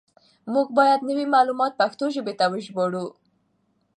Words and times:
موږ 0.53 0.67
بايد 0.77 0.99
نوي 1.09 1.25
معلومات 1.35 1.71
پښتو 1.81 2.05
ژبې 2.15 2.33
ته 2.39 2.45
وژباړو. 2.53 3.05